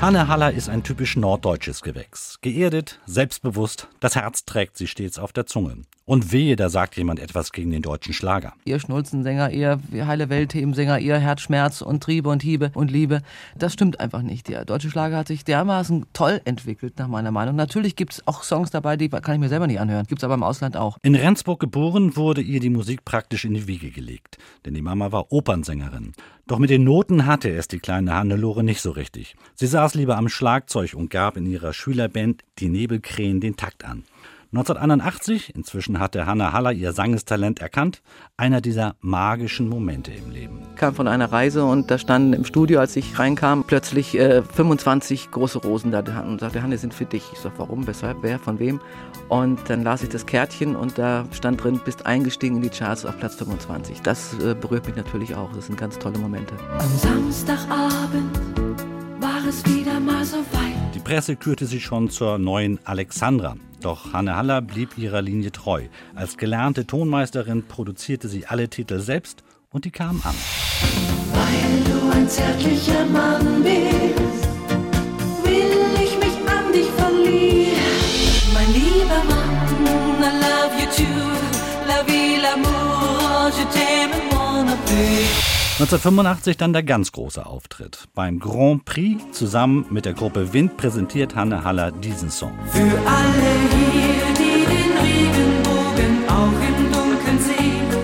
[0.00, 2.38] Hanne Haller ist ein typisch norddeutsches Gewächs.
[2.40, 5.82] Geerdet, selbstbewusst, das Herz trägt sie stets auf der Zunge.
[6.06, 8.54] Und wehe, da sagt jemand etwas gegen den deutschen Schlager.
[8.64, 13.20] Ihr Schnulzensänger, ihr heile Welt-Themensänger, ihr Herzschmerz und Triebe und Hiebe und Liebe.
[13.56, 14.48] Das stimmt einfach nicht.
[14.48, 17.54] Der deutsche Schlager hat sich dermaßen toll entwickelt, nach meiner Meinung.
[17.54, 20.06] Natürlich gibt es auch Songs dabei, die kann ich mir selber nicht anhören.
[20.06, 20.96] Gibt es aber im Ausland auch.
[21.02, 24.38] In Rendsburg geboren wurde ihr die Musik praktisch in die Wiege gelegt.
[24.64, 26.14] Denn die Mama war Opernsängerin.
[26.48, 29.36] Doch mit den Noten hatte es die kleine Hannelore nicht so richtig.
[29.54, 34.04] Sie saß lieber am Schlagzeug und gab in ihrer Schülerband die Nebelkrähen den Takt an.
[34.52, 38.02] 1981, inzwischen hatte Hanna Haller ihr Sangestalent erkannt,
[38.36, 40.62] einer dieser magischen Momente im Leben.
[40.70, 44.42] Ich kam von einer Reise und da standen im Studio, als ich reinkam, plötzlich äh,
[44.42, 47.22] 25 große Rosen da und sagte, Hanne, sind für dich.
[47.32, 48.80] Ich sag, warum, weshalb, wer, von wem?
[49.28, 53.04] Und dann las ich das Kärtchen und da stand drin, bist eingestiegen in die Charts
[53.06, 54.00] auf Platz 25.
[54.00, 55.52] Das äh, berührt mich natürlich auch.
[55.52, 56.54] Das sind ganz tolle Momente.
[56.76, 58.36] Am Samstagabend
[59.20, 59.79] war es wieder
[61.10, 63.56] Presse kürte sie schon zur neuen Alexandra.
[63.80, 65.88] Doch Hanne Haller blieb ihrer Linie treu.
[66.14, 70.36] Als gelernte Tonmeisterin produzierte sie alle Titel selbst und die kamen an.
[71.32, 74.48] Weil du ein zärtlicher Mann bist,
[75.42, 77.74] will ich mich an dich verlieren.
[78.54, 81.88] Mein lieber Mann, I love you too.
[81.88, 85.59] La vie, l'amour, je t'aime, mon appui.
[85.80, 88.06] 1985 dann der ganz große Auftritt.
[88.14, 92.52] Beim Grand Prix zusammen mit der Gruppe Wind präsentiert Hanne Haller diesen Song.
[92.66, 93.48] Für alle
[93.90, 94.99] hier, die den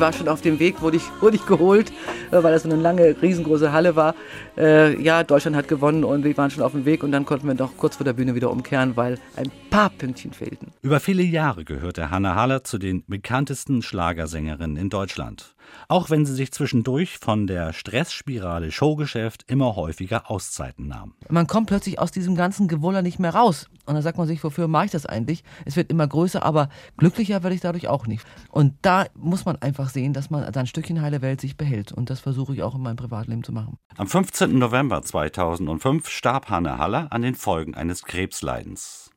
[0.00, 1.92] war schon auf dem Weg, wurde ich, wurde ich geholt,
[2.30, 4.14] äh, weil das so eine lange, riesengroße Halle war.
[4.56, 7.46] Äh, ja, Deutschland hat gewonnen und wir waren schon auf dem Weg und dann konnten
[7.46, 10.72] wir doch kurz vor der Bühne wieder umkehren, weil ein paar Pünktchen fehlten.
[10.82, 15.54] Über viele Jahre gehörte Hanne Haller zu den bekanntesten Schlagersängerinnen in Deutschland.
[15.88, 21.14] Auch wenn sie sich zwischendurch von der Stressspirale Showgeschäft immer häufiger Auszeiten nahm.
[21.28, 23.68] Man kommt plötzlich aus diesem ganzen Gewuller nicht mehr raus.
[23.90, 25.42] Und dann sagt man sich, wofür mache ich das eigentlich?
[25.64, 28.24] Es wird immer größer, aber glücklicher werde ich dadurch auch nicht.
[28.48, 31.90] Und da muss man einfach sehen, dass man sein Stückchen heile Welt sich behält.
[31.90, 33.78] Und das versuche ich auch in meinem Privatleben zu machen.
[33.96, 34.56] Am 15.
[34.56, 39.10] November 2005 starb Hanne Haller an den Folgen eines Krebsleidens.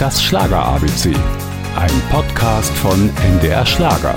[0.00, 1.14] Das Schlager ABC.
[1.76, 4.16] Ein Podcast von NDR Schlager.